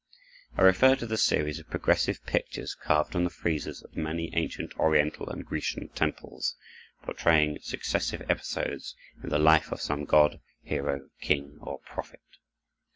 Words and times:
I 0.57 0.63
refer 0.63 0.95
to 0.95 1.05
the 1.05 1.15
series 1.15 1.59
of 1.59 1.69
progressive 1.69 2.25
pictures 2.25 2.73
carved 2.73 3.15
on 3.15 3.23
the 3.23 3.29
friezes 3.29 3.83
of 3.83 3.95
many 3.95 4.33
ancient 4.33 4.73
Oriental 4.79 5.29
and 5.29 5.45
Grecian 5.45 5.89
temples, 5.89 6.55
portraying 7.03 7.59
successive 7.61 8.23
episodes 8.27 8.95
in 9.21 9.29
the 9.29 9.37
life 9.37 9.71
of 9.71 9.79
some 9.79 10.05
god, 10.05 10.39
hero, 10.63 11.09
king, 11.19 11.59
or 11.61 11.81
prophet. 11.81 12.39